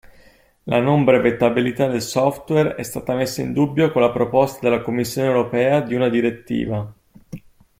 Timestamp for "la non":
0.63-1.03